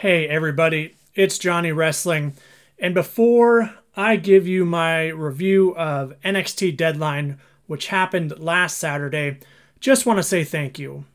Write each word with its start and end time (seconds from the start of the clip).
Hey, 0.00 0.28
everybody, 0.28 0.94
it's 1.14 1.38
Johnny 1.38 1.72
Wrestling. 1.72 2.34
And 2.78 2.92
before 2.92 3.74
I 3.96 4.16
give 4.16 4.46
you 4.46 4.66
my 4.66 5.06
review 5.06 5.74
of 5.74 6.12
NXT 6.22 6.76
Deadline, 6.76 7.38
which 7.66 7.86
happened 7.86 8.38
last 8.38 8.76
Saturday, 8.76 9.38
just 9.80 10.04
want 10.04 10.18
to 10.18 10.22
say 10.22 10.44
thank 10.44 10.78
you. 10.78 11.06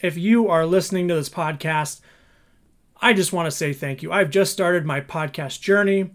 If 0.00 0.16
you 0.16 0.48
are 0.48 0.64
listening 0.64 1.08
to 1.08 1.14
this 1.16 1.28
podcast, 1.28 2.02
I 3.02 3.14
just 3.14 3.32
want 3.32 3.46
to 3.48 3.50
say 3.50 3.72
thank 3.72 4.00
you. 4.00 4.12
I've 4.12 4.30
just 4.30 4.52
started 4.52 4.86
my 4.86 5.00
podcast 5.00 5.60
journey. 5.60 6.12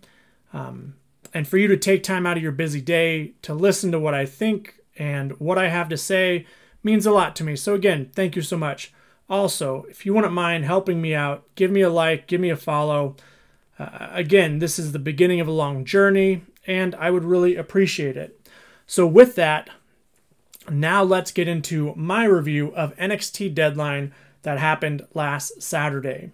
Um, 0.54 0.96
and 1.34 1.46
for 1.46 1.58
you 1.58 1.68
to 1.68 1.76
take 1.76 2.02
time 2.02 2.26
out 2.26 2.38
of 2.38 2.44
your 2.44 2.54
busy 2.54 2.80
day 2.80 3.34
to 3.42 3.54
listen 3.54 3.92
to 3.92 4.00
what 4.00 4.14
I 4.14 4.26
think 4.26 4.76
and 4.96 5.38
what 5.38 5.58
I 5.58 5.68
have 5.68 5.90
to 5.90 5.98
say 5.98 6.48
means 6.82 7.06
a 7.06 7.12
lot 7.12 7.36
to 7.36 7.44
me. 7.44 7.58
So, 7.58 7.74
again, 7.74 8.10
thank 8.16 8.38
you 8.38 8.42
so 8.42 8.56
much. 8.56 8.94
Also, 9.30 9.86
if 9.90 10.06
you 10.06 10.14
wouldn't 10.14 10.34
mind 10.34 10.66
helping 10.66 11.02
me 11.02 11.16
out, 11.16 11.44
give 11.56 11.72
me 11.72 11.82
a 11.82 11.90
like, 11.90 12.28
give 12.28 12.40
me 12.40 12.50
a 12.50 12.56
follow. 12.56 13.16
Uh, 13.80 14.10
again, 14.12 14.60
this 14.60 14.78
is 14.78 14.92
the 14.92 15.00
beginning 15.00 15.40
of 15.40 15.48
a 15.48 15.52
long 15.52 15.84
journey, 15.84 16.44
and 16.68 16.94
I 16.96 17.10
would 17.10 17.24
really 17.24 17.56
appreciate 17.56 18.16
it. 18.16 18.40
So, 18.86 19.08
with 19.08 19.36
that, 19.36 19.70
now 20.70 21.04
let's 21.04 21.32
get 21.32 21.48
into 21.48 21.94
my 21.96 22.26
review 22.26 22.74
of 22.76 22.96
NXT 22.98 23.54
Deadline 23.54 24.14
that 24.44 24.60
happened 24.60 25.06
last 25.14 25.62
Saturday. 25.62 26.32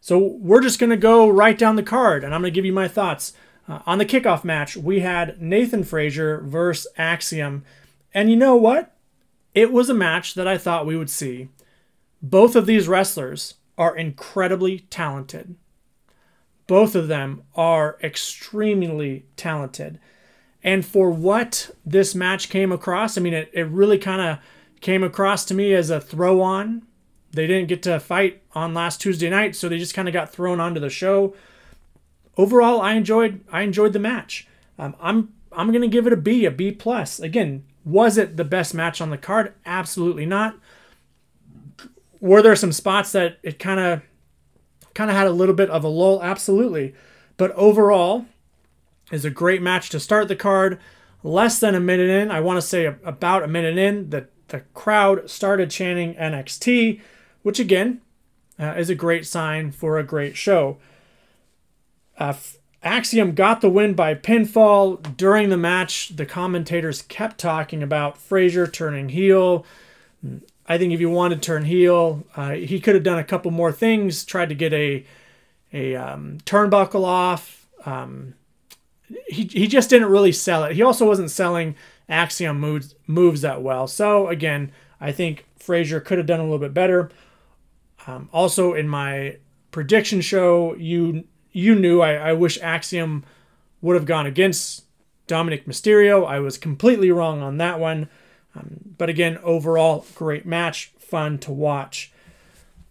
So, 0.00 0.18
we're 0.18 0.62
just 0.62 0.78
going 0.78 0.90
to 0.90 0.96
go 0.96 1.28
right 1.28 1.58
down 1.58 1.74
the 1.74 1.82
card, 1.82 2.22
and 2.22 2.32
I'm 2.32 2.42
going 2.42 2.52
to 2.52 2.54
give 2.54 2.64
you 2.64 2.72
my 2.72 2.88
thoughts. 2.88 3.32
Uh, 3.68 3.80
on 3.84 3.98
the 3.98 4.06
kickoff 4.06 4.44
match, 4.44 4.76
we 4.76 5.00
had 5.00 5.42
Nathan 5.42 5.84
Frazer 5.84 6.40
versus 6.40 6.86
Axiom, 6.96 7.64
and 8.14 8.30
you 8.30 8.36
know 8.36 8.56
what? 8.56 8.94
It 9.52 9.72
was 9.72 9.90
a 9.90 9.94
match 9.94 10.34
that 10.34 10.46
I 10.46 10.56
thought 10.56 10.86
we 10.86 10.96
would 10.96 11.10
see. 11.10 11.48
Both 12.22 12.56
of 12.56 12.66
these 12.66 12.88
wrestlers 12.88 13.54
are 13.76 13.96
incredibly 13.96 14.80
talented. 14.90 15.54
Both 16.66 16.94
of 16.94 17.08
them 17.08 17.44
are 17.54 17.96
extremely 18.02 19.24
talented. 19.36 19.98
And 20.62 20.84
for 20.84 21.10
what 21.10 21.70
this 21.86 22.14
match 22.14 22.50
came 22.50 22.72
across, 22.72 23.16
I 23.16 23.20
mean, 23.20 23.34
it, 23.34 23.50
it 23.52 23.66
really 23.68 23.98
kind 23.98 24.20
of 24.20 24.38
came 24.80 25.02
across 25.02 25.44
to 25.46 25.54
me 25.54 25.72
as 25.72 25.90
a 25.90 26.00
throw 26.00 26.40
on. 26.42 26.82
They 27.30 27.46
didn't 27.46 27.68
get 27.68 27.82
to 27.84 28.00
fight 28.00 28.42
on 28.52 28.74
last 28.74 29.00
Tuesday 29.00 29.30
night, 29.30 29.54
so 29.54 29.68
they 29.68 29.78
just 29.78 29.94
kind 29.94 30.08
of 30.08 30.14
got 30.14 30.32
thrown 30.32 30.60
onto 30.60 30.80
the 30.80 30.90
show. 30.90 31.34
Overall, 32.36 32.80
I 32.80 32.94
enjoyed 32.94 33.44
I 33.52 33.62
enjoyed 33.62 33.92
the 33.92 33.98
match. 33.98 34.46
Um, 34.78 34.96
I'm 35.00 35.34
I'm 35.52 35.72
gonna 35.72 35.88
give 35.88 36.06
it 36.06 36.12
a 36.12 36.16
B, 36.16 36.44
a 36.44 36.50
B 36.50 36.72
plus. 36.72 37.20
Again, 37.20 37.64
was 37.84 38.16
it 38.16 38.36
the 38.36 38.44
best 38.44 38.74
match 38.74 39.00
on 39.00 39.10
the 39.10 39.18
card? 39.18 39.54
Absolutely 39.66 40.26
not 40.26 40.56
were 42.20 42.42
there 42.42 42.56
some 42.56 42.72
spots 42.72 43.12
that 43.12 43.38
it 43.42 43.58
kind 43.58 43.80
of 43.80 44.02
kind 44.94 45.10
of 45.10 45.16
had 45.16 45.26
a 45.26 45.32
little 45.32 45.54
bit 45.54 45.70
of 45.70 45.84
a 45.84 45.88
lull? 45.88 46.22
Absolutely. 46.22 46.94
But 47.36 47.52
overall, 47.52 48.26
is 49.10 49.24
a 49.24 49.30
great 49.30 49.62
match 49.62 49.90
to 49.90 50.00
start 50.00 50.28
the 50.28 50.36
card. 50.36 50.78
Less 51.22 51.58
than 51.58 51.74
a 51.74 51.80
minute 51.80 52.10
in, 52.10 52.30
I 52.30 52.40
want 52.40 52.58
to 52.58 52.66
say 52.66 52.84
about 52.86 53.42
a 53.42 53.48
minute 53.48 53.76
in, 53.76 54.10
the, 54.10 54.28
the 54.48 54.60
crowd 54.74 55.28
started 55.28 55.70
chanting 55.70 56.14
NXT, 56.14 57.00
which 57.42 57.58
again 57.58 58.00
uh, 58.58 58.74
is 58.76 58.90
a 58.90 58.94
great 58.94 59.26
sign 59.26 59.72
for 59.72 59.98
a 59.98 60.04
great 60.04 60.36
show. 60.36 60.78
Uh, 62.18 62.34
Axiom 62.82 63.32
got 63.32 63.60
the 63.60 63.70
win 63.70 63.94
by 63.94 64.14
pinfall. 64.14 65.16
During 65.16 65.48
the 65.48 65.56
match, 65.56 66.14
the 66.14 66.26
commentators 66.26 67.02
kept 67.02 67.38
talking 67.38 67.82
about 67.82 68.16
Frazer 68.16 68.66
turning 68.66 69.08
heel. 69.08 69.66
I 70.68 70.76
think 70.76 70.92
if 70.92 71.00
you 71.00 71.08
wanted 71.08 71.36
to 71.36 71.46
turn 71.46 71.64
heel, 71.64 72.24
uh, 72.36 72.50
he 72.52 72.78
could 72.78 72.94
have 72.94 73.02
done 73.02 73.18
a 73.18 73.24
couple 73.24 73.50
more 73.50 73.72
things. 73.72 74.24
Tried 74.24 74.50
to 74.50 74.54
get 74.54 74.72
a 74.72 75.04
a 75.72 75.96
um, 75.96 76.38
turnbuckle 76.44 77.04
off. 77.04 77.66
Um, 77.86 78.34
he 79.26 79.44
he 79.44 79.66
just 79.66 79.88
didn't 79.88 80.10
really 80.10 80.32
sell 80.32 80.64
it. 80.64 80.76
He 80.76 80.82
also 80.82 81.06
wasn't 81.06 81.30
selling 81.30 81.74
Axiom 82.08 82.60
moves 82.60 82.94
moves 83.06 83.40
that 83.40 83.62
well. 83.62 83.86
So 83.86 84.28
again, 84.28 84.70
I 85.00 85.10
think 85.10 85.46
Frazer 85.58 86.00
could 86.00 86.18
have 86.18 86.26
done 86.26 86.40
a 86.40 86.44
little 86.44 86.58
bit 86.58 86.74
better. 86.74 87.10
Um, 88.06 88.28
also, 88.32 88.74
in 88.74 88.88
my 88.88 89.38
prediction 89.70 90.20
show, 90.20 90.74
you 90.74 91.24
you 91.52 91.74
knew 91.74 92.00
I, 92.00 92.14
I 92.14 92.32
wish 92.34 92.58
Axiom 92.60 93.24
would 93.80 93.94
have 93.94 94.06
gone 94.06 94.26
against 94.26 94.84
Dominik 95.26 95.64
Mysterio. 95.64 96.26
I 96.26 96.40
was 96.40 96.58
completely 96.58 97.10
wrong 97.10 97.42
on 97.42 97.58
that 97.58 97.80
one. 97.80 98.08
Um, 98.58 98.94
but 98.96 99.08
again, 99.08 99.38
overall, 99.42 100.04
great 100.14 100.46
match, 100.46 100.92
fun 100.98 101.38
to 101.38 101.52
watch. 101.52 102.12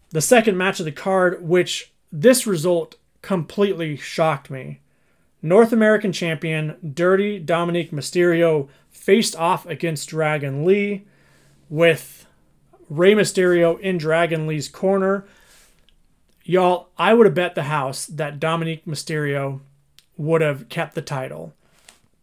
The 0.10 0.22
second 0.22 0.58
match 0.58 0.80
of 0.80 0.86
the 0.86 0.92
card, 0.92 1.46
which 1.48 1.92
this 2.12 2.48
result 2.48 2.96
completely 3.22 3.98
shocked 3.98 4.50
me. 4.50 4.80
North 5.42 5.72
American 5.72 6.12
champion 6.12 6.94
Dirty 6.94 7.44
Dominik 7.44 7.92
Mysterio 7.92 8.70
faced 8.90 9.36
off 9.36 9.66
against 9.66 10.10
Dragon 10.10 10.66
Lee 10.66 11.06
with 11.70 12.26
Rey 12.90 13.14
Mysterio 13.14 13.80
in 13.80 13.98
Dragon 13.98 14.48
Lee's 14.48 14.70
corner. 14.70 15.26
Y'all, 16.44 16.90
I 16.98 17.14
would 17.14 17.26
have 17.26 17.36
bet 17.36 17.56
the 17.56 17.64
house 17.64 18.06
that 18.08 18.40
Dominik 18.40 18.86
Mysterio 18.86 19.60
would 20.16 20.42
have 20.42 20.70
kept 20.70 20.96
the 20.96 21.02
title 21.02 21.54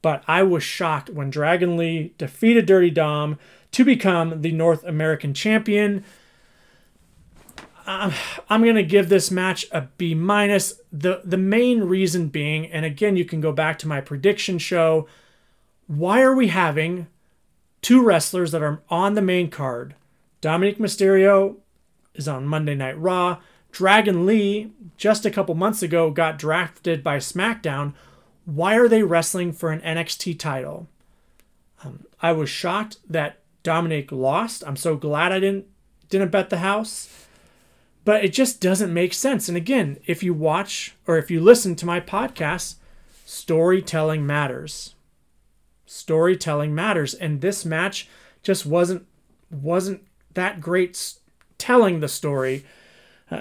but 0.04 0.22
I 0.28 0.42
was 0.42 0.62
shocked 0.62 1.08
when 1.08 1.30
Dragon 1.30 1.78
Lee 1.78 2.12
defeated 2.18 2.66
Dirty 2.66 2.90
Dom 2.90 3.38
to 3.72 3.86
become 3.86 4.42
the 4.42 4.52
North 4.52 4.84
American 4.84 5.32
champion. 5.32 6.04
I'm 7.86 8.12
to 8.62 8.82
give 8.82 9.08
this 9.08 9.30
match 9.30 9.64
a 9.72 9.88
B 9.96 10.14
minus. 10.14 10.78
The 10.92 11.22
the 11.24 11.38
main 11.38 11.84
reason 11.84 12.28
being, 12.28 12.66
and 12.66 12.84
again, 12.84 13.16
you 13.16 13.24
can 13.24 13.40
go 13.40 13.50
back 13.50 13.78
to 13.78 13.88
my 13.88 14.02
prediction 14.02 14.58
show. 14.58 15.08
Why 15.86 16.20
are 16.20 16.34
we 16.34 16.48
having 16.48 17.06
two 17.80 18.04
wrestlers 18.04 18.52
that 18.52 18.62
are 18.62 18.82
on 18.90 19.14
the 19.14 19.22
main 19.22 19.48
card? 19.48 19.94
Dominik 20.42 20.76
Mysterio 20.76 21.56
is 22.14 22.28
on 22.28 22.46
Monday 22.46 22.74
Night 22.74 23.00
Raw. 23.00 23.38
Dragon 23.72 24.26
Lee, 24.26 24.70
just 24.98 25.24
a 25.24 25.30
couple 25.30 25.54
months 25.54 25.82
ago, 25.82 26.10
got 26.10 26.38
drafted 26.38 27.02
by 27.02 27.16
SmackDown 27.16 27.94
why 28.44 28.76
are 28.76 28.88
they 28.88 29.02
wrestling 29.02 29.52
for 29.52 29.70
an 29.70 29.80
NXT 29.80 30.38
title? 30.38 30.88
Um, 31.82 32.04
I 32.20 32.32
was 32.32 32.48
shocked 32.50 32.98
that 33.08 33.40
Dominik 33.62 34.12
lost. 34.12 34.62
I'm 34.66 34.76
so 34.76 34.96
glad 34.96 35.32
I 35.32 35.40
didn't 35.40 35.66
didn't 36.08 36.30
bet 36.30 36.50
the 36.50 36.58
house. 36.58 37.26
But 38.04 38.22
it 38.22 38.34
just 38.34 38.60
doesn't 38.60 38.92
make 38.92 39.14
sense. 39.14 39.48
And 39.48 39.56
again, 39.56 39.98
if 40.04 40.22
you 40.22 40.34
watch 40.34 40.94
or 41.06 41.16
if 41.16 41.30
you 41.30 41.40
listen 41.40 41.74
to 41.76 41.86
my 41.86 42.00
podcast, 42.00 42.74
storytelling 43.24 44.26
matters. 44.26 44.94
Storytelling 45.86 46.74
matters 46.74 47.14
and 47.14 47.40
this 47.40 47.64
match 47.64 48.08
just 48.42 48.66
wasn't 48.66 49.06
wasn't 49.50 50.02
that 50.34 50.60
great 50.60 51.14
telling 51.56 52.00
the 52.00 52.08
story 52.08 52.64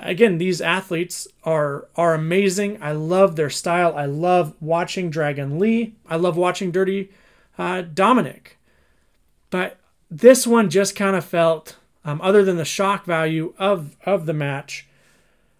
again, 0.01 0.37
these 0.37 0.61
athletes 0.61 1.27
are 1.43 1.87
are 1.95 2.13
amazing. 2.13 2.81
I 2.81 2.93
love 2.93 3.35
their 3.35 3.49
style. 3.49 3.95
I 3.95 4.05
love 4.05 4.55
watching 4.59 5.09
Dragon 5.09 5.59
Lee. 5.59 5.95
I 6.07 6.15
love 6.15 6.37
watching 6.37 6.71
Dirty 6.71 7.11
uh, 7.57 7.83
Dominik. 7.83 8.53
But 9.49 9.77
this 10.09 10.47
one 10.47 10.69
just 10.69 10.95
kind 10.95 11.15
of 11.15 11.25
felt, 11.25 11.75
um, 12.05 12.21
other 12.21 12.43
than 12.43 12.57
the 12.57 12.65
shock 12.65 13.05
value 13.05 13.53
of 13.57 13.95
of 14.05 14.25
the 14.25 14.33
match, 14.33 14.87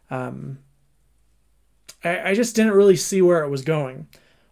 um, 0.10 0.60
I, 2.04 2.30
I 2.30 2.34
just 2.34 2.56
didn't 2.56 2.74
really 2.74 2.96
see 2.96 3.22
where 3.22 3.44
it 3.44 3.50
was 3.50 3.64
going. 3.64 4.08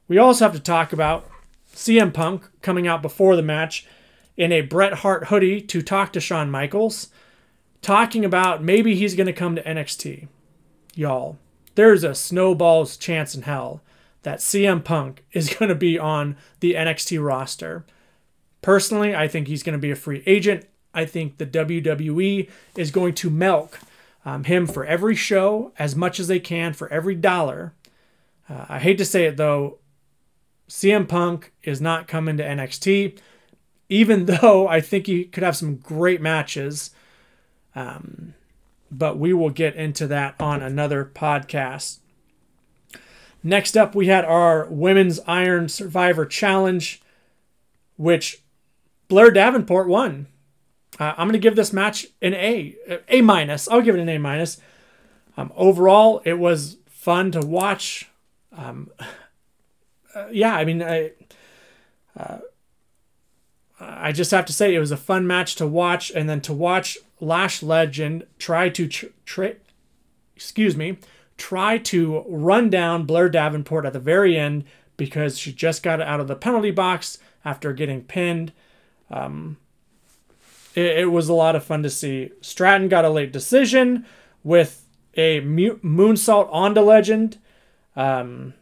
We 0.07 0.17
also 0.17 0.45
have 0.45 0.53
to 0.53 0.59
talk 0.59 0.91
about 0.91 1.29
CM 1.73 2.13
Punk 2.13 2.49
coming 2.61 2.87
out 2.87 3.01
before 3.01 3.35
the 3.35 3.41
match 3.41 3.85
in 4.35 4.51
a 4.51 4.61
Bret 4.61 4.95
Hart 4.95 5.27
hoodie 5.27 5.61
to 5.61 5.81
talk 5.81 6.11
to 6.13 6.19
Shawn 6.19 6.49
Michaels 6.49 7.09
talking 7.81 8.23
about 8.23 8.63
maybe 8.63 8.95
he's 8.95 9.15
going 9.15 9.27
to 9.27 9.33
come 9.33 9.55
to 9.55 9.63
NXT. 9.63 10.27
Y'all, 10.95 11.37
there's 11.75 12.03
a 12.03 12.15
snowball's 12.15 12.97
chance 12.97 13.35
in 13.35 13.43
hell 13.43 13.81
that 14.23 14.39
CM 14.39 14.83
Punk 14.83 15.23
is 15.33 15.53
going 15.53 15.69
to 15.69 15.75
be 15.75 15.97
on 15.97 16.35
the 16.59 16.73
NXT 16.73 17.23
roster. 17.23 17.85
Personally, 18.61 19.15
I 19.15 19.27
think 19.27 19.47
he's 19.47 19.63
going 19.63 19.77
to 19.77 19.79
be 19.79 19.91
a 19.91 19.95
free 19.95 20.23
agent. 20.25 20.67
I 20.93 21.05
think 21.05 21.37
the 21.37 21.47
WWE 21.47 22.49
is 22.75 22.91
going 22.91 23.15
to 23.15 23.29
milk 23.29 23.79
um, 24.25 24.43
him 24.43 24.67
for 24.67 24.85
every 24.85 25.15
show 25.15 25.71
as 25.79 25.95
much 25.95 26.19
as 26.19 26.27
they 26.27 26.39
can 26.39 26.73
for 26.73 26.91
every 26.91 27.15
dollar. 27.15 27.73
Uh, 28.49 28.65
I 28.69 28.79
hate 28.79 28.97
to 28.97 29.05
say 29.05 29.25
it 29.25 29.37
though, 29.37 29.79
CM 30.69 31.07
Punk 31.07 31.53
is 31.63 31.81
not 31.81 32.07
coming 32.07 32.37
to 32.37 32.43
NXT, 32.43 33.17
even 33.89 34.25
though 34.41 34.67
I 34.67 34.81
think 34.81 35.07
he 35.07 35.25
could 35.25 35.43
have 35.43 35.57
some 35.57 35.77
great 35.77 36.21
matches. 36.21 36.91
Um, 37.75 38.33
but 38.91 39.17
we 39.17 39.33
will 39.33 39.49
get 39.49 39.75
into 39.75 40.07
that 40.07 40.35
on 40.39 40.61
another 40.61 41.09
podcast. 41.13 41.99
Next 43.43 43.75
up, 43.75 43.95
we 43.95 44.07
had 44.07 44.25
our 44.25 44.65
Women's 44.65 45.19
Iron 45.25 45.69
Survivor 45.69 46.25
Challenge, 46.25 47.01
which 47.97 48.41
Blair 49.07 49.31
Davenport 49.31 49.87
won. 49.87 50.27
Uh, 50.99 51.13
I'm 51.17 51.27
going 51.27 51.33
to 51.33 51.39
give 51.39 51.55
this 51.55 51.73
match 51.73 52.05
an 52.21 52.33
A, 52.33 52.75
A 53.09 53.21
minus. 53.21 53.67
I'll 53.67 53.81
give 53.81 53.95
it 53.95 54.01
an 54.01 54.09
A 54.09 54.19
minus. 54.19 54.59
Um, 55.37 55.51
overall, 55.55 56.21
it 56.25 56.37
was 56.37 56.77
fun 56.87 57.31
to 57.31 57.39
watch. 57.39 58.09
Um, 58.55 58.91
uh, 60.15 60.27
yeah, 60.31 60.53
I 60.53 60.65
mean, 60.65 60.83
I, 60.83 61.11
uh, 62.15 62.39
I 63.79 64.11
just 64.11 64.29
have 64.31 64.45
to 64.45 64.53
say 64.53 64.75
it 64.75 64.79
was 64.79 64.91
a 64.91 64.97
fun 64.97 65.25
match 65.25 65.55
to 65.55 65.65
watch, 65.65 66.11
and 66.11 66.29
then 66.29 66.41
to 66.41 66.53
watch 66.53 66.97
Lash 67.21 67.63
Legend 67.63 68.25
try 68.37 68.67
to 68.69 68.87
tr- 68.87 69.05
tra- 69.25 69.55
excuse 70.35 70.75
me, 70.75 70.97
try 71.37 71.77
to 71.77 72.25
run 72.27 72.69
down 72.69 73.05
Blair 73.05 73.29
Davenport 73.29 73.85
at 73.85 73.93
the 73.93 73.99
very 73.99 74.37
end 74.37 74.65
because 74.97 75.37
she 75.37 75.53
just 75.53 75.83
got 75.83 76.01
out 76.01 76.19
of 76.19 76.27
the 76.27 76.35
penalty 76.35 76.71
box 76.71 77.19
after 77.45 77.73
getting 77.73 78.03
pinned. 78.03 78.51
Um, 79.09 79.57
it, 80.75 80.99
it, 80.99 81.05
was 81.11 81.29
a 81.29 81.33
lot 81.33 81.55
of 81.55 81.63
fun 81.63 81.83
to 81.83 81.89
see. 81.89 82.31
Stratton 82.41 82.89
got 82.89 83.05
a 83.05 83.09
late 83.09 83.31
decision 83.31 84.05
with 84.43 84.85
a 85.15 85.41
moonsault 85.41 86.49
onto 86.51 86.81
Legend. 86.81 87.37
Um, 87.95 88.53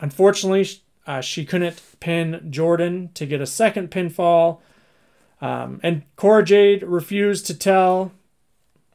unfortunately, 0.00 0.68
uh, 1.06 1.20
she 1.20 1.44
couldn't 1.44 1.80
pin 2.00 2.48
Jordan 2.50 3.10
to 3.14 3.26
get 3.26 3.40
a 3.40 3.46
second 3.46 3.90
pinfall. 3.90 4.60
Um, 5.40 5.80
and 5.82 6.02
Cora 6.16 6.44
Jade 6.44 6.82
refused 6.82 7.46
to 7.46 7.54
tell 7.54 8.12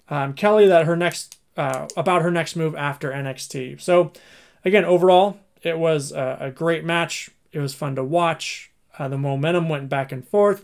um, 0.10 0.34
Kelly 0.34 0.68
that 0.68 0.86
her 0.86 0.96
next 0.96 1.38
uh, 1.58 1.88
about 1.98 2.22
her 2.22 2.32
next 2.32 2.56
move 2.56 2.76
after 2.76 3.12
NXT. 3.12 3.82
So, 3.82 4.14
again, 4.64 4.86
overall, 4.86 5.38
it 5.62 5.78
was 5.78 6.12
a, 6.12 6.38
a 6.40 6.52
great 6.52 6.86
match. 6.86 7.30
It 7.52 7.60
was 7.60 7.74
fun 7.74 7.96
to 7.96 8.04
watch. 8.04 8.72
Uh, 8.98 9.10
the 9.10 9.18
momentum 9.18 9.68
went 9.68 9.90
back 9.90 10.12
and 10.12 10.26
forth. 10.26 10.64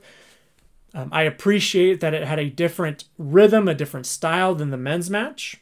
Um, 0.94 1.10
I 1.12 1.24
appreciate 1.24 2.00
that 2.00 2.13
it 2.13 2.25
had 2.25 2.39
a 2.39 2.50
different 2.50 3.04
rhythm, 3.18 3.68
a 3.68 3.75
different 3.75 4.06
style 4.06 4.56
than 4.56 4.69
the 4.69 4.78
men's 4.78 5.10
match. 5.10 5.57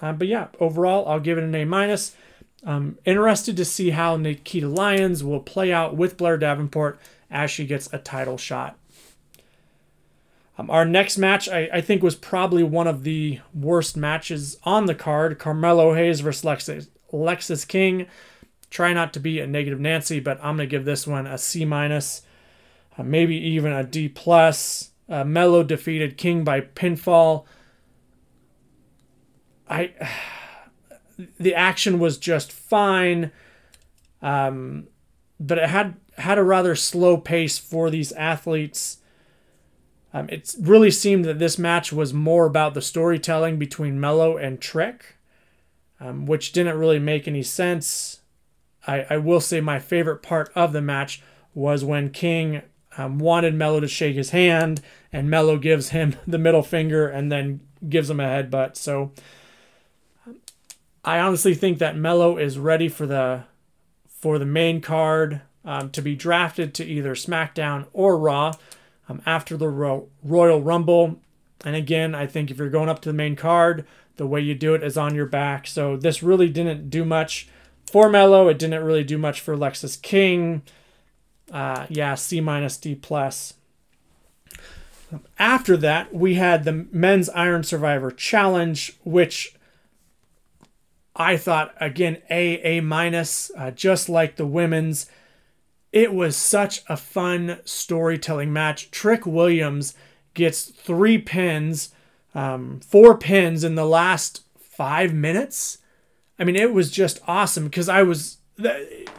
Uh, 0.00 0.12
but 0.12 0.28
yeah, 0.28 0.48
overall, 0.60 1.08
I'll 1.08 1.20
give 1.20 1.38
it 1.38 1.44
an 1.44 1.54
A 1.54 1.64
minus. 1.64 2.14
I'm 2.64 2.98
interested 3.04 3.56
to 3.56 3.64
see 3.64 3.90
how 3.90 4.16
Nikita 4.16 4.68
Lyons 4.68 5.24
will 5.24 5.40
play 5.40 5.72
out 5.72 5.96
with 5.96 6.16
Blair 6.16 6.38
Davenport 6.38 7.00
as 7.30 7.50
she 7.50 7.66
gets 7.66 7.92
a 7.92 7.98
title 7.98 8.38
shot. 8.38 8.78
Um, 10.58 10.70
our 10.70 10.84
next 10.84 11.18
match, 11.18 11.48
I, 11.48 11.68
I, 11.72 11.80
think, 11.80 12.02
was 12.02 12.14
probably 12.14 12.62
one 12.62 12.86
of 12.86 13.02
the 13.02 13.40
worst 13.52 13.96
matches 13.96 14.58
on 14.64 14.86
the 14.86 14.94
card. 14.94 15.38
Carmelo 15.38 15.94
Hayes 15.94 16.20
versus 16.20 16.88
Lexis, 17.12 17.68
King. 17.68 18.06
Try 18.70 18.92
not 18.92 19.12
to 19.12 19.20
be 19.20 19.38
a 19.38 19.46
negative 19.46 19.80
Nancy, 19.80 20.18
but 20.18 20.38
I'm 20.38 20.56
gonna 20.56 20.66
give 20.66 20.84
this 20.84 21.06
one 21.06 21.26
a 21.26 21.38
C 21.38 21.64
minus, 21.64 22.22
uh, 22.96 23.02
maybe 23.02 23.36
even 23.36 23.72
a 23.72 23.84
D 23.84 24.08
plus. 24.08 24.90
Uh, 25.08 25.24
Melo 25.24 25.62
defeated 25.62 26.16
King 26.16 26.42
by 26.42 26.62
pinfall. 26.62 27.44
I 29.68 29.92
the 31.38 31.54
action 31.54 31.98
was 31.98 32.18
just 32.18 32.50
fine, 32.50 33.30
um, 34.22 34.88
but 35.38 35.58
it 35.58 35.68
had 35.68 35.96
had 36.16 36.38
a 36.38 36.42
rather 36.42 36.74
slow 36.74 37.18
pace 37.18 37.58
for 37.58 37.90
these 37.90 38.10
athletes. 38.12 38.98
Um, 40.16 40.30
it 40.30 40.54
really 40.58 40.90
seemed 40.90 41.26
that 41.26 41.38
this 41.38 41.58
match 41.58 41.92
was 41.92 42.14
more 42.14 42.46
about 42.46 42.72
the 42.72 42.80
storytelling 42.80 43.58
between 43.58 44.00
Melo 44.00 44.38
and 44.38 44.58
Trick, 44.58 45.16
um, 46.00 46.24
which 46.24 46.52
didn't 46.52 46.78
really 46.78 46.98
make 46.98 47.28
any 47.28 47.42
sense. 47.42 48.22
I, 48.86 49.04
I 49.10 49.16
will 49.18 49.42
say 49.42 49.60
my 49.60 49.78
favorite 49.78 50.22
part 50.22 50.50
of 50.54 50.72
the 50.72 50.80
match 50.80 51.22
was 51.52 51.84
when 51.84 52.08
King 52.08 52.62
um, 52.96 53.18
wanted 53.18 53.52
Melo 53.52 53.78
to 53.78 53.88
shake 53.88 54.16
his 54.16 54.30
hand, 54.30 54.80
and 55.12 55.28
Melo 55.28 55.58
gives 55.58 55.90
him 55.90 56.16
the 56.26 56.38
middle 56.38 56.62
finger 56.62 57.06
and 57.06 57.30
then 57.30 57.60
gives 57.86 58.08
him 58.08 58.18
a 58.18 58.24
headbutt. 58.24 58.78
So 58.78 59.12
I 61.04 61.18
honestly 61.18 61.54
think 61.54 61.76
that 61.76 61.94
Melo 61.94 62.38
is 62.38 62.58
ready 62.58 62.88
for 62.88 63.04
the 63.04 63.44
for 64.08 64.38
the 64.38 64.46
main 64.46 64.80
card 64.80 65.42
um, 65.62 65.90
to 65.90 66.00
be 66.00 66.16
drafted 66.16 66.72
to 66.72 66.86
either 66.86 67.14
SmackDown 67.14 67.86
or 67.92 68.16
Raw 68.16 68.54
um, 69.08 69.22
after 69.26 69.56
the 69.56 69.68
Ro- 69.68 70.08
Royal 70.22 70.62
Rumble. 70.62 71.20
And 71.64 71.74
again, 71.74 72.14
I 72.14 72.26
think 72.26 72.50
if 72.50 72.58
you're 72.58 72.68
going 72.70 72.88
up 72.88 73.00
to 73.02 73.08
the 73.08 73.14
main 73.14 73.36
card, 73.36 73.86
the 74.16 74.26
way 74.26 74.40
you 74.40 74.54
do 74.54 74.74
it 74.74 74.82
is 74.82 74.96
on 74.96 75.14
your 75.14 75.26
back. 75.26 75.66
So 75.66 75.96
this 75.96 76.22
really 76.22 76.48
didn't 76.48 76.90
do 76.90 77.04
much 77.04 77.48
for 77.90 78.08
Melo. 78.08 78.48
It 78.48 78.58
didn't 78.58 78.84
really 78.84 79.04
do 79.04 79.18
much 79.18 79.40
for 79.40 79.56
Lexis 79.56 80.00
King. 80.00 80.62
Uh, 81.50 81.86
yeah, 81.88 82.14
C 82.14 82.40
minus 82.40 82.76
D 82.76 82.94
plus. 82.94 83.54
After 85.38 85.76
that, 85.76 86.12
we 86.12 86.34
had 86.34 86.64
the 86.64 86.86
Men's 86.90 87.28
Iron 87.30 87.62
Survivor 87.62 88.10
Challenge, 88.10 88.96
which 89.04 89.54
I 91.14 91.36
thought 91.36 91.74
again 91.80 92.18
A 92.28 92.78
A 92.78 92.80
minus, 92.80 93.50
uh, 93.56 93.70
just 93.70 94.08
like 94.08 94.36
the 94.36 94.46
women's. 94.46 95.08
It 95.96 96.12
was 96.12 96.36
such 96.36 96.82
a 96.90 96.96
fun 96.98 97.60
storytelling 97.64 98.52
match. 98.52 98.90
Trick 98.90 99.24
Williams 99.24 99.94
gets 100.34 100.66
three 100.66 101.16
pins, 101.16 101.88
um, 102.34 102.80
four 102.80 103.16
pins 103.16 103.64
in 103.64 103.76
the 103.76 103.86
last 103.86 104.42
five 104.58 105.14
minutes. 105.14 105.78
I 106.38 106.44
mean, 106.44 106.54
it 106.54 106.74
was 106.74 106.90
just 106.90 107.18
awesome 107.26 107.64
because 107.64 107.88
I 107.88 108.02
was. 108.02 108.36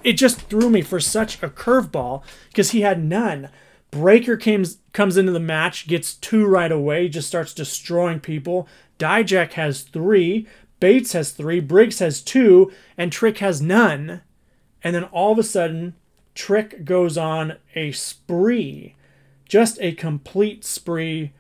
It 0.04 0.14
just 0.14 0.42
threw 0.42 0.70
me 0.70 0.84
for 0.84 1.00
such 1.00 1.42
a 1.42 1.50
curveball 1.50 2.22
because 2.50 2.70
he 2.70 2.82
had 2.82 3.04
none. 3.04 3.50
Breakker 3.90 4.38
comes 4.38 4.78
comes 4.94 5.18
into 5.18 5.32
the 5.32 5.40
match, 5.40 5.88
gets 5.88 6.14
two 6.14 6.46
right 6.46 6.72
away, 6.72 7.10
just 7.10 7.28
starts 7.28 7.56
destroying 7.56 8.20
people. 8.20 8.70
Dijak 9.00 9.54
has 9.54 9.82
three. 9.82 10.48
Bates 10.80 11.14
has 11.14 11.32
three, 11.32 11.60
Briggs 11.60 11.98
has 11.98 12.22
two, 12.22 12.72
and 13.00 13.12
Trick 13.12 13.40
has 13.40 13.64
none. 13.64 14.22
And 14.84 14.94
then 14.94 15.06
all 15.06 15.32
of 15.32 15.40
a 15.40 15.44
sudden, 15.44 15.96
Trick 16.38 16.86
goes 16.86 17.18
on 17.18 17.58
a 17.74 17.92
spree, 17.94 18.96
just 19.50 19.80
a 19.82 19.94
complete 19.94 20.64
spree 20.64 21.34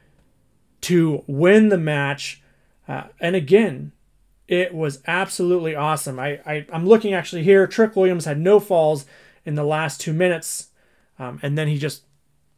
to 0.81 1.23
win 1.27 1.69
the 1.69 1.77
match. 1.77 2.41
Uh, 2.87 3.03
and 3.19 3.35
again, 3.35 3.91
it 4.47 4.73
was 4.73 5.03
absolutely 5.05 5.75
awesome. 5.75 6.17
I, 6.19 6.39
I 6.47 6.65
I'm 6.73 6.87
looking 6.87 7.13
actually 7.13 7.43
here. 7.43 7.67
Trick 7.67 7.95
Williams 7.95 8.25
had 8.25 8.39
no 8.39 8.59
falls 8.59 9.05
in 9.45 9.53
the 9.53 9.63
last 9.63 10.01
two 10.01 10.13
minutes, 10.13 10.69
um, 11.19 11.39
and 11.43 11.55
then 11.55 11.67
he 11.67 11.77
just 11.77 12.01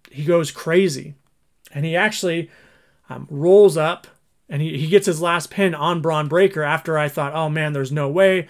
he 0.09 0.24
goes 0.24 0.50
crazy, 0.50 1.15
and 1.74 1.83
he 1.83 1.94
actually 1.94 2.50
um, 3.09 3.27
rolls 3.30 3.75
up 3.75 4.07
and 4.47 4.62
he, 4.62 4.77
he 4.77 4.88
gets 4.88 5.07
his 5.07 5.21
last 5.21 5.50
pin 5.51 5.75
on 5.75 6.01
Bron 6.01 6.30
Breakker 6.30 6.63
after 6.63 6.97
I 6.97 7.09
thought, 7.09 7.33
oh 7.35 7.50
man, 7.50 7.74
there's 7.74 7.92
no 7.92 8.07
way. 8.07 8.47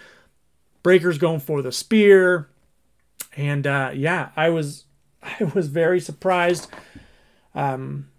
Breakker's 0.83 1.17
going 1.17 1.39
for 1.39 1.63
the 1.63 1.71
spear. 1.71 2.49
And 3.35 3.65
uh, 3.67 3.91
yeah, 3.93 4.29
I 4.35 4.49
was 4.49 4.85
I 5.23 5.43
was 5.55 5.67
very 5.67 5.99
surprised. 5.99 6.69
Um, 7.55 8.09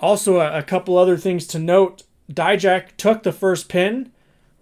also, 0.00 0.40
a, 0.40 0.58
a 0.58 0.62
couple 0.62 0.98
other 0.98 1.16
things 1.16 1.46
to 1.48 1.58
note. 1.58 2.02
Dijak 2.30 2.96
took 2.96 3.22
the 3.22 3.32
first 3.32 3.68
pin 3.68 4.10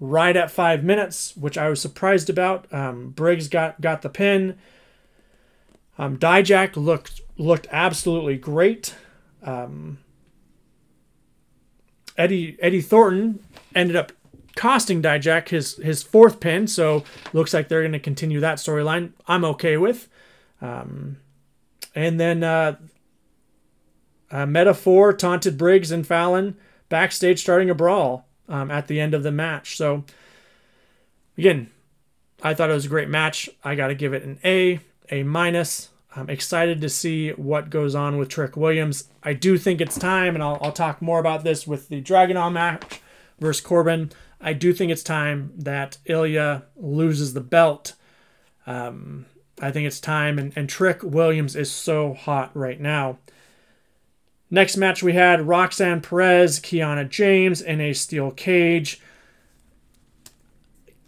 right 0.00 0.36
at 0.36 0.50
five 0.50 0.82
minutes, 0.82 1.36
which 1.36 1.56
I 1.56 1.68
was 1.68 1.80
surprised 1.80 2.28
about. 2.30 2.72
Um, 2.72 3.10
Briggs 3.10 3.48
got 3.48 3.80
got 3.80 4.02
the 4.02 4.08
pin. 4.08 4.58
Um, 5.98 6.16
Dijak 6.18 6.76
looked 6.76 7.20
looked 7.36 7.66
absolutely 7.70 8.36
great. 8.36 8.94
Um, 9.42 9.98
Eddie 12.16 12.56
Eddie 12.60 12.80
Thornton 12.80 13.40
ended 13.74 13.96
up 13.96 14.12
costing 14.60 15.00
Dijak 15.00 15.48
his 15.48 15.76
his 15.76 16.02
fourth 16.02 16.38
pin, 16.38 16.66
so 16.66 17.02
looks 17.32 17.54
like 17.54 17.68
they're 17.68 17.80
going 17.80 17.92
to 17.92 17.98
continue 17.98 18.40
that 18.40 18.58
storyline. 18.58 19.12
I'm 19.26 19.42
okay 19.46 19.78
with. 19.78 20.06
Um, 20.60 21.16
and 21.94 22.20
then 22.20 22.44
uh, 22.44 22.76
uh, 24.30 25.12
taunted 25.14 25.56
Briggs 25.56 25.90
and 25.90 26.06
Fallon 26.06 26.58
backstage, 26.90 27.40
starting 27.40 27.70
a 27.70 27.74
brawl 27.74 28.26
um, 28.50 28.70
at 28.70 28.86
the 28.86 29.00
end 29.00 29.14
of 29.14 29.22
the 29.22 29.32
match. 29.32 29.78
So 29.78 30.04
again, 31.38 31.70
I 32.42 32.52
thought 32.52 32.68
it 32.68 32.74
was 32.74 32.84
a 32.84 32.90
great 32.90 33.08
match. 33.08 33.48
I 33.64 33.74
got 33.74 33.86
to 33.86 33.94
give 33.94 34.12
it 34.12 34.24
an 34.24 34.38
A, 34.44 34.80
A 35.10 35.22
minus. 35.22 35.88
I'm 36.14 36.28
excited 36.28 36.82
to 36.82 36.90
see 36.90 37.30
what 37.30 37.70
goes 37.70 37.94
on 37.94 38.18
with 38.18 38.28
Trick 38.28 38.58
Williams. 38.58 39.04
I 39.22 39.32
do 39.32 39.56
think 39.56 39.80
it's 39.80 39.98
time, 39.98 40.34
and 40.34 40.42
I'll, 40.42 40.58
I'll 40.60 40.72
talk 40.72 41.00
more 41.00 41.18
about 41.18 41.44
this 41.44 41.66
with 41.66 41.88
the 41.88 42.02
Dragunov 42.02 42.52
match 42.52 43.00
versus 43.38 43.64
Corbin. 43.64 44.10
I 44.40 44.52
do 44.52 44.72
think 44.72 44.90
it's 44.90 45.02
time 45.02 45.52
that 45.56 45.98
Ilya 46.06 46.64
loses 46.76 47.34
the 47.34 47.40
belt. 47.40 47.94
Um, 48.66 49.26
I 49.60 49.70
think 49.70 49.86
it's 49.86 50.00
time, 50.00 50.38
and, 50.38 50.52
and 50.56 50.68
Trick 50.68 51.02
Williams 51.02 51.54
is 51.54 51.70
so 51.70 52.14
hot 52.14 52.50
right 52.54 52.80
now. 52.80 53.18
Next 54.50 54.76
match 54.76 55.02
we 55.02 55.12
had 55.12 55.46
Roxanne 55.46 56.00
Perez, 56.00 56.58
Kiana 56.58 57.08
James 57.08 57.60
in 57.60 57.80
a 57.80 57.92
steel 57.92 58.30
cage. 58.30 59.00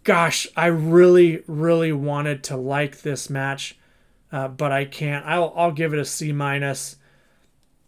Gosh, 0.04 0.46
I 0.56 0.66
really, 0.66 1.42
really 1.46 1.92
wanted 1.92 2.44
to 2.44 2.56
like 2.56 3.02
this 3.02 3.30
match 3.30 3.76
uh, 4.32 4.48
but 4.48 4.72
I 4.72 4.86
can't. 4.86 5.24
I'll 5.26 5.52
I'll 5.54 5.72
give 5.72 5.92
it 5.92 5.98
a 5.98 6.04
C 6.04 6.32
minus. 6.32 6.96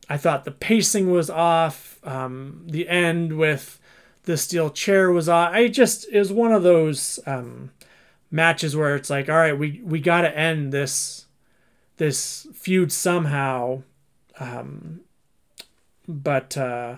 I 0.08 0.18
thought 0.18 0.44
the 0.44 0.50
pacing 0.50 1.10
was 1.10 1.30
off. 1.30 1.98
Um, 2.04 2.64
the 2.66 2.86
end 2.88 3.38
with 3.38 3.80
the 4.24 4.36
steel 4.36 4.70
chair 4.70 5.10
was 5.10 5.28
on. 5.28 5.54
I 5.54 5.68
just 5.68 6.06
it 6.10 6.18
was 6.18 6.32
one 6.32 6.52
of 6.52 6.62
those 6.62 7.20
um, 7.26 7.70
matches 8.30 8.76
where 8.76 8.96
it's 8.96 9.10
like, 9.10 9.28
all 9.28 9.36
right, 9.36 9.58
we 9.58 9.80
we 9.84 10.00
got 10.00 10.22
to 10.22 10.36
end 10.36 10.72
this 10.72 11.26
this 11.96 12.46
feud 12.52 12.92
somehow. 12.92 13.82
Um, 14.38 15.00
but 16.08 16.56
uh, 16.56 16.96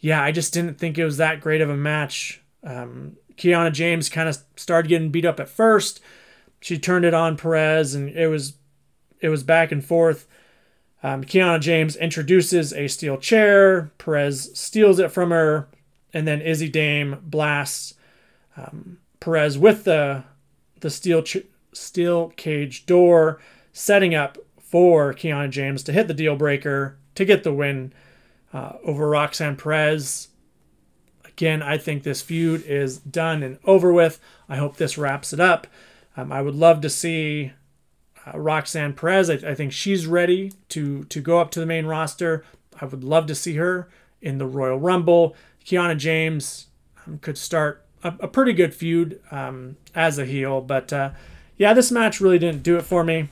yeah, 0.00 0.22
I 0.22 0.32
just 0.32 0.52
didn't 0.52 0.78
think 0.78 0.98
it 0.98 1.04
was 1.04 1.16
that 1.16 1.40
great 1.40 1.60
of 1.60 1.70
a 1.70 1.76
match. 1.76 2.40
Um, 2.64 3.16
Kiana 3.36 3.72
James 3.72 4.08
kind 4.08 4.28
of 4.28 4.38
started 4.56 4.88
getting 4.88 5.10
beat 5.10 5.24
up 5.24 5.40
at 5.40 5.48
first. 5.48 6.00
She 6.60 6.78
turned 6.78 7.04
it 7.04 7.14
on 7.14 7.36
Perez, 7.36 7.94
and 7.94 8.08
it 8.10 8.28
was 8.28 8.54
it 9.20 9.28
was 9.28 9.42
back 9.42 9.72
and 9.72 9.84
forth. 9.84 10.26
Um, 11.02 11.22
Kiana 11.22 11.60
James 11.60 11.94
introduces 11.94 12.72
a 12.72 12.88
steel 12.88 13.16
chair. 13.16 13.92
Perez 13.98 14.50
steals 14.58 14.98
it 14.98 15.12
from 15.12 15.30
her, 15.30 15.68
and 16.12 16.26
then 16.26 16.40
Izzi 16.40 16.70
Dame 16.70 17.18
blasts 17.22 17.94
um, 18.56 18.98
Perez 19.20 19.58
with 19.58 19.84
the 19.84 20.24
the 20.80 20.90
steel 20.90 21.22
ch- 21.22 21.46
steel 21.72 22.28
cage 22.36 22.86
door, 22.86 23.40
setting 23.72 24.14
up 24.14 24.38
for 24.60 25.12
Kiana 25.12 25.50
James 25.50 25.82
to 25.84 25.92
hit 25.92 26.08
the 26.08 26.14
deal 26.14 26.36
breaker 26.36 26.96
to 27.14 27.24
get 27.24 27.42
the 27.42 27.52
win 27.52 27.92
uh, 28.52 28.74
over 28.84 29.08
Roxanne 29.08 29.56
Perez. 29.56 30.28
Again, 31.24 31.62
I 31.62 31.78
think 31.78 32.02
this 32.02 32.22
feud 32.22 32.64
is 32.64 32.98
done 32.98 33.42
and 33.42 33.58
over 33.64 33.92
with. 33.92 34.20
I 34.48 34.56
hope 34.56 34.76
this 34.76 34.98
wraps 34.98 35.32
it 35.32 35.40
up. 35.40 35.66
Um, 36.16 36.32
I 36.32 36.42
would 36.42 36.54
love 36.54 36.80
to 36.82 36.90
see 36.90 37.52
uh, 38.26 38.38
Roxanne 38.38 38.92
Perez. 38.92 39.30
I, 39.30 39.34
I, 39.34 39.54
think 39.54 39.72
she's 39.72 40.06
ready 40.06 40.52
to 40.70 41.04
to 41.04 41.20
go 41.20 41.40
up 41.40 41.50
to 41.52 41.60
the 41.60 41.66
main 41.66 41.86
roster. 41.86 42.44
I 42.80 42.86
would 42.86 43.04
love 43.04 43.26
to 43.26 43.34
see 43.34 43.54
her 43.54 43.88
in 44.20 44.38
the 44.38 44.46
Royal 44.46 44.78
Rumble. 44.78 45.36
Kiana 45.68 45.98
James 45.98 46.68
um, 47.06 47.18
could 47.18 47.36
start 47.36 47.84
a, 48.02 48.14
a, 48.20 48.28
pretty 48.28 48.54
good 48.54 48.72
feud 48.72 49.20
um, 49.30 49.76
as 49.94 50.18
a 50.18 50.24
heel, 50.24 50.62
but 50.62 50.90
uh, 50.94 51.10
yeah, 51.58 51.74
this 51.74 51.92
match 51.92 52.22
really 52.22 52.38
didn't 52.38 52.62
do 52.62 52.76
it 52.76 52.82
for 52.82 53.04
me. 53.04 53.28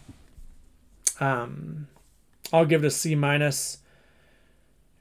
Um, 1.19 1.89
I'll 2.53 2.67
give 2.67 2.85
it 2.85 2.89
a 2.89 2.91
C 2.91 3.15
minus. 3.15 3.79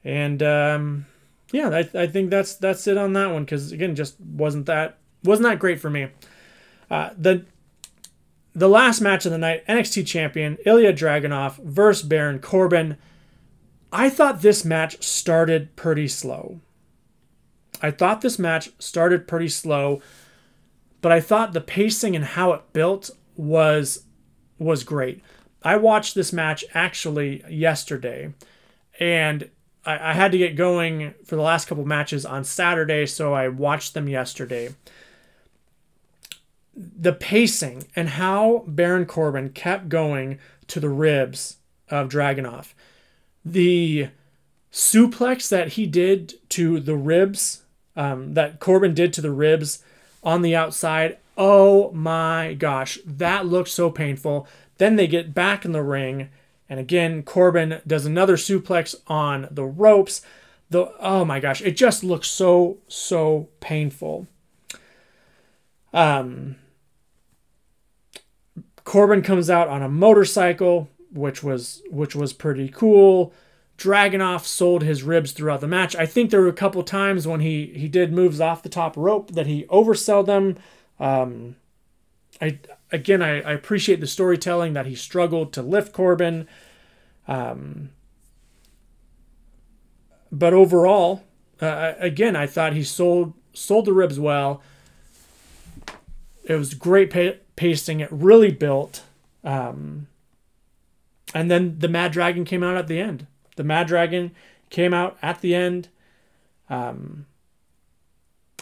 And 0.02 0.42
um, 0.42 1.06
yeah, 1.52 1.68
I, 1.68 2.02
I 2.02 2.06
think 2.06 2.30
that's 2.30 2.54
that's 2.54 2.86
it 2.86 2.96
on 2.96 3.12
that 3.12 3.30
one 3.30 3.44
because 3.44 3.70
again, 3.70 3.94
just 3.94 4.18
wasn't 4.18 4.64
that 4.66 4.96
wasn't 5.22 5.48
that 5.48 5.58
great 5.58 5.78
for 5.78 5.90
me. 5.90 6.08
Uh, 6.90 7.10
the 7.18 7.44
the 8.54 8.68
last 8.68 9.02
match 9.02 9.26
of 9.26 9.32
the 9.32 9.38
night, 9.38 9.66
NXT 9.66 10.06
champion 10.06 10.56
Ilya 10.64 10.94
Dragunov 10.94 11.58
versus 11.58 12.08
Baron 12.08 12.38
Corbin. 12.38 12.96
I 13.92 14.08
thought 14.08 14.40
this 14.40 14.64
match 14.64 15.02
started 15.02 15.76
pretty 15.76 16.08
slow. 16.08 16.60
I 17.82 17.90
thought 17.90 18.20
this 18.20 18.38
match 18.38 18.70
started 18.78 19.28
pretty 19.28 19.48
slow, 19.48 20.00
but 21.00 21.12
I 21.12 21.20
thought 21.20 21.52
the 21.52 21.60
pacing 21.60 22.16
and 22.16 22.24
how 22.24 22.52
it 22.52 22.72
built 22.72 23.10
was 23.36 24.04
was 24.58 24.84
great. 24.84 25.22
I 25.62 25.76
watched 25.76 26.14
this 26.14 26.32
match 26.32 26.64
actually 26.72 27.44
yesterday, 27.48 28.32
and 28.98 29.50
I, 29.84 30.10
I 30.10 30.12
had 30.14 30.32
to 30.32 30.38
get 30.38 30.56
going 30.56 31.14
for 31.24 31.36
the 31.36 31.42
last 31.42 31.66
couple 31.66 31.84
matches 31.84 32.24
on 32.24 32.44
Saturday, 32.44 33.06
so 33.06 33.34
I 33.34 33.48
watched 33.48 33.94
them 33.94 34.08
yesterday 34.08 34.70
the 36.76 37.12
pacing 37.12 37.84
and 37.96 38.10
how 38.10 38.64
Baron 38.66 39.06
Corbin 39.06 39.50
kept 39.50 39.88
going 39.88 40.38
to 40.68 40.78
the 40.78 40.88
ribs 40.88 41.56
of 41.88 42.08
Dragunov. 42.08 42.74
The 43.44 44.08
suplex 44.72 45.48
that 45.48 45.68
he 45.68 45.86
did 45.86 46.34
to 46.50 46.80
the 46.80 46.96
ribs, 46.96 47.62
um, 47.96 48.34
that 48.34 48.60
Corbin 48.60 48.94
did 48.94 49.12
to 49.14 49.20
the 49.20 49.30
ribs 49.30 49.82
on 50.22 50.42
the 50.42 50.54
outside. 50.54 51.18
Oh 51.36 51.90
my 51.92 52.54
gosh, 52.54 52.98
that 53.04 53.46
looked 53.46 53.68
so 53.68 53.90
painful. 53.90 54.46
Then 54.78 54.96
they 54.96 55.06
get 55.06 55.34
back 55.34 55.64
in 55.64 55.72
the 55.72 55.82
ring, 55.82 56.28
and 56.68 56.78
again, 56.78 57.22
Corbin 57.22 57.80
does 57.86 58.06
another 58.06 58.36
suplex 58.36 58.94
on 59.06 59.48
the 59.50 59.64
ropes. 59.64 60.22
The 60.70 60.92
oh 61.00 61.24
my 61.24 61.40
gosh, 61.40 61.62
it 61.62 61.76
just 61.76 62.04
looks 62.04 62.28
so 62.28 62.78
so 62.88 63.48
painful. 63.60 64.26
Um, 65.92 66.56
Corbin 68.84 69.22
comes 69.22 69.48
out 69.48 69.68
on 69.68 69.82
a 69.82 69.88
motorcycle, 69.88 70.88
which 71.12 71.42
was 71.42 71.82
which 71.90 72.14
was 72.14 72.32
pretty 72.32 72.68
cool. 72.68 73.32
Dragunov 73.76 74.44
sold 74.44 74.82
his 74.82 75.02
ribs 75.02 75.32
throughout 75.32 75.60
the 75.60 75.68
match. 75.68 75.94
I 75.94 76.06
think 76.06 76.30
there 76.30 76.40
were 76.40 76.48
a 76.48 76.52
couple 76.52 76.82
times 76.82 77.26
when 77.26 77.40
he 77.40 77.66
he 77.74 77.88
did 77.88 78.12
moves 78.12 78.40
off 78.40 78.62
the 78.62 78.68
top 78.68 78.96
rope 78.96 79.32
that 79.32 79.46
he 79.46 79.64
oversold 79.64 80.26
them. 80.26 80.56
Um, 80.98 81.56
I 82.40 82.58
again 82.90 83.22
I, 83.22 83.42
I 83.42 83.52
appreciate 83.52 84.00
the 84.00 84.06
storytelling 84.06 84.72
that 84.72 84.86
he 84.86 84.94
struggled 84.94 85.52
to 85.54 85.62
lift 85.62 85.92
Corbin. 85.92 86.48
Um, 87.28 87.90
but 90.32 90.54
overall, 90.54 91.24
uh, 91.60 91.92
again, 91.98 92.36
I 92.36 92.46
thought 92.46 92.72
he 92.72 92.82
sold 92.82 93.34
sold 93.52 93.84
the 93.84 93.92
ribs 93.92 94.18
well. 94.18 94.62
It 96.44 96.54
was 96.54 96.74
great 96.74 97.10
pay, 97.10 97.40
pasting 97.56 98.00
it 98.00 98.08
really 98.10 98.52
built. 98.52 99.02
Um, 99.44 100.06
and 101.34 101.50
then 101.50 101.78
the 101.78 101.88
Mad 101.88 102.12
Dragon 102.12 102.44
came 102.44 102.62
out 102.62 102.76
at 102.76 102.86
the 102.86 103.00
end. 103.00 103.26
The 103.56 103.64
Mad 103.64 103.86
Dragon 103.88 104.32
came 104.70 104.94
out 104.94 105.16
at 105.22 105.40
the 105.40 105.54
end. 105.54 105.88
Um, 106.68 107.26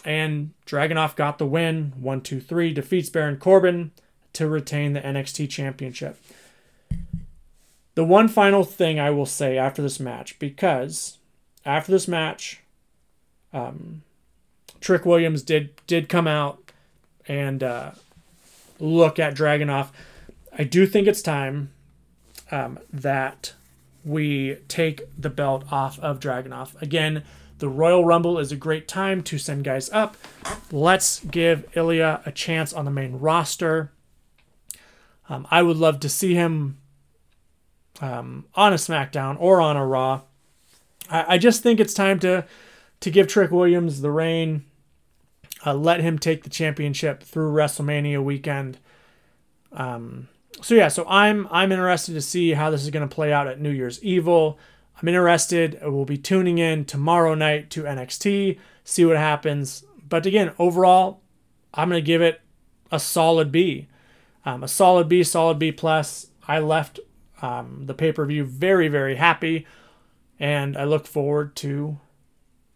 and 0.05 0.53
Dragunov 0.67 1.17
got 1.17 1.39
the 1.39 1.47
win. 1.47 1.93
One, 1.99 2.21
two, 2.21 2.41
three. 2.41 2.73
Defeats 2.73 3.09
Baron 3.09 3.39
Corbin 3.39 3.93
to 4.35 4.49
retain 4.49 4.93
the 4.93 5.01
NXT 5.01 5.49
Championship. 5.49 6.21
The 7.95 8.05
one 8.05 8.29
final 8.29 8.65
thing 8.65 8.99
I 8.99 9.11
will 9.11 9.27
say 9.27 9.57
after 9.57 9.81
this 9.81 10.01
match, 10.01 10.39
because 10.39 11.19
after 11.65 11.93
this 11.93 12.09
match, 12.09 12.61
um, 13.53 14.03
Trick 14.81 15.07
Williams 15.07 15.43
did 15.43 15.71
did 15.87 16.09
come 16.09 16.27
out 16.27 16.73
and 17.27 17.63
uh, 17.63 17.93
look 18.81 19.19
at 19.19 19.35
Dragunov. 19.35 19.91
I 20.57 20.65
do 20.65 20.87
think 20.87 21.07
it's 21.07 21.23
time 21.23 21.71
um, 22.51 22.79
that 22.93 23.55
we 24.05 24.57
take 24.69 25.03
the 25.19 25.31
belt 25.31 25.65
off 25.71 25.99
of 26.01 26.21
Dragunov. 26.21 26.81
Again, 26.83 27.25
the 27.59 27.69
Royal 27.69 28.05
Rumble 28.05 28.39
is 28.39 28.53
a 28.53 28.57
great 28.57 28.89
time 28.89 29.23
to 29.25 29.39
send 29.39 29.65
guys 29.65 29.89
up. 29.91 30.17
Let's 30.71 31.21
give 31.21 31.69
Ilya 31.75 32.23
a 32.27 32.33
chance 32.33 32.73
on 32.73 32.85
the 32.85 32.91
main 32.91 33.19
roster. 33.19 33.93
Um, 35.29 35.47
I 35.51 35.63
would 35.63 35.77
love 35.79 36.01
to 36.01 36.09
see 36.09 36.35
him 36.35 36.79
um, 38.01 38.45
on 38.55 38.73
a 38.73 38.77
SmackDown 38.77 39.37
or 39.39 39.61
on 39.61 39.77
a 39.77 39.87
Raw. 39.87 40.23
I, 41.09 41.35
I, 41.35 41.39
just 41.39 41.63
think 41.63 41.81
it's 41.81 41.95
time 41.95 42.19
to 42.21 42.45
to 43.01 43.11
give 43.11 43.29
Trick 43.29 43.51
Williams 43.51 44.01
the 44.01 44.11
reign 44.11 44.65
uh, 45.65 45.75
let 45.75 46.01
him 46.01 46.19
take 46.19 46.43
the 46.43 46.51
championship 46.51 47.23
through 47.23 47.53
WrestleMania 47.53 48.23
weekend. 48.23 48.79
Um, 49.73 50.29
so 50.63 50.75
yeah, 50.75 50.89
so 50.89 51.05
I'm 51.09 51.49
I'm 51.51 51.73
interested 51.73 52.15
to 52.15 52.23
see 52.23 52.53
how 52.53 52.71
this 52.71 52.83
is 52.83 52.91
going 52.91 53.07
to 53.07 53.15
play 53.15 53.33
out 53.33 53.47
at 53.47 53.61
New 53.61 53.71
Year's 53.71 54.03
Evil. 54.03 54.59
I'm 55.01 55.09
interested. 55.09 55.79
We'll 55.83 56.05
be 56.05 56.17
tuning 56.19 56.59
in 56.59 56.85
tomorrow 56.85 57.35
night 57.35 57.71
to 57.71 57.83
NXT, 57.83 58.59
see 58.85 59.05
what 59.05 59.17
happens. 59.17 59.85
But 60.09 60.27
again, 60.27 60.53
overall, 60.59 61.21
I'm 61.73 61.89
going 61.89 62.01
to 62.01 62.07
give 62.07 62.23
it 62.23 62.41
a 62.93 63.01
solid 63.01 63.51
B, 63.51 63.89
um, 64.45 64.63
a 64.63 64.69
solid 64.69 65.09
B, 65.09 65.23
solid 65.25 65.59
B 65.59 65.73
plus. 65.73 66.29
I 66.47 66.61
left 66.61 67.01
um, 67.43 67.87
the 67.87 67.95
pay 67.95 68.13
per 68.13 68.25
view 68.25 68.45
very 68.45 68.89
very 68.89 69.17
happy, 69.17 69.67
and 70.39 70.77
I 70.77 70.85
look 70.85 71.07
forward 71.07 71.57
to 71.57 71.99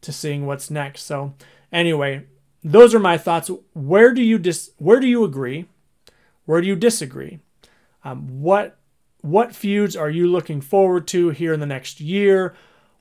to 0.01 0.13
seeing 0.13 0.47
what's 0.47 0.71
next. 0.71 1.03
So 1.03 1.35
anyway, 1.73 2.27
those 2.65 2.95
are 2.95 3.01
my 3.01 3.17
thoughts. 3.19 3.51
Where 3.73 4.13
do 4.13 4.23
you 4.23 4.39
dis- 4.39 4.73
Where 4.79 5.01
do 5.01 5.07
you 5.07 5.25
agree? 5.25 5.67
Where 6.45 6.61
do 6.61 6.67
you 6.67 6.77
disagree? 6.77 7.41
Um, 8.05 8.41
what 8.41 8.79
what 9.21 9.55
feuds 9.55 9.97
are 9.97 10.11
you 10.11 10.29
looking 10.29 10.61
forward 10.61 11.07
to 11.09 11.31
here 11.31 11.53
in 11.53 11.61
the 11.61 11.67
next 11.67 12.01
year? 12.01 12.55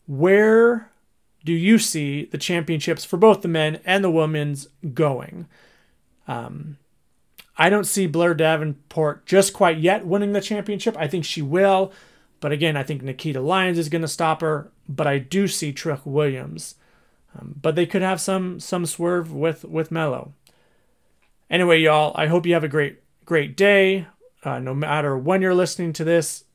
Where 0.08 0.92
do 1.46 1.54
you 1.54 1.77
see 1.77 2.25
the 2.25 2.38
championships 2.38 3.06
for 3.06 3.18
both 3.18 3.42
the 3.42 3.48
men 3.48 3.80
and 3.86 4.04
the 4.04 4.12
women's 4.12 4.68
going? 4.94 5.48
Um, 6.27 6.77
I 7.58 7.70
don't 7.70 7.86
see 7.86 8.08
Blair 8.08 8.34
Davenport 8.34 9.25
just 9.25 9.54
quite 9.54 9.77
yet 9.77 10.06
winning 10.06 10.34
the 10.34 10.42
championship. 10.42 10.98
I 10.98 11.08
think 11.08 11.24
she 11.24 11.42
will, 11.42 11.92
but 12.39 12.51
again, 12.51 12.75
I 12.75 12.84
think 12.84 13.01
Nikita 13.01 13.39
Lyons 13.39 13.77
is 13.77 13.89
going 13.89 14.01
to 14.01 14.08
stop 14.08 14.42
her. 14.42 14.72
But 14.89 15.08
I 15.08 15.20
do 15.20 15.48
see 15.48 15.72
Trick 15.72 16.00
Williams 16.06 16.75
um, 17.38 17.56
but 17.62 17.75
they 17.75 17.86
could 17.86 18.01
have 18.01 18.22
some 18.22 18.60
some 18.60 18.86
swerve 18.86 19.32
with 19.32 19.63
with 19.66 19.92
Melo. 19.92 20.34
Anyway, 21.50 21.80
y'all, 21.80 22.12
I 22.16 22.27
hope 22.27 22.46
you 22.46 22.54
have 22.54 22.63
a 22.63 22.70
great 22.70 23.00
great 23.25 23.56
day. 23.56 24.08
Uh, 24.48 24.60
no 24.60 24.74
matter 24.74 25.18
when 25.18 25.42
you're 25.42 25.54
listening 25.54 25.92
to 25.92 26.06
this, 26.06 26.46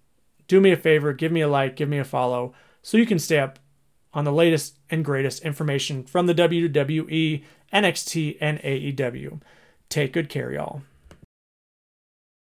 do 0.49 0.63
me 0.63 0.73
a 0.73 0.77
favor, 0.79 1.13
give 1.13 1.31
me 1.31 1.43
a 1.43 1.49
like, 1.49 1.77
give 1.77 1.91
me 1.91 1.99
a 1.99 2.05
follow, 2.05 2.55
so 2.81 2.97
you 2.97 3.05
can 3.05 3.19
stay 3.19 3.39
up 3.39 3.59
on 4.15 4.25
the 4.25 4.33
latest 4.33 4.79
and 4.89 5.05
greatest 5.05 5.43
information 5.43 6.03
from 6.03 6.27
the 6.27 6.35
WWE, 6.35 7.45
NXT, 7.71 8.39
and 8.41 8.59
AEW. 8.61 9.43
Take 9.91 10.15
good 10.15 10.31
care, 10.31 10.51
y'all. 10.51 10.81